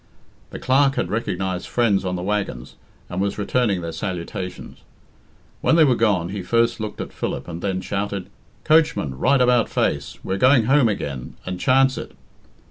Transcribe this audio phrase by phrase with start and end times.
[0.49, 2.73] The Clerk had recognised friends on the waggons,
[3.07, 4.79] and was returning their salutations.
[5.61, 8.31] When they were gone, he first looked at Philip, and then shouted,
[8.63, 10.17] "Coachman, right about face.
[10.23, 12.13] We're going home again and chance it."